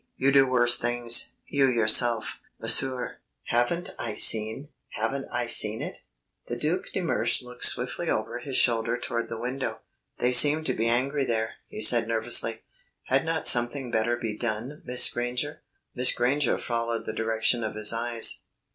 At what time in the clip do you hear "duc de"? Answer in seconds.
6.55-7.01